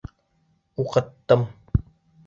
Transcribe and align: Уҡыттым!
Уҡыттым! 0.85 1.47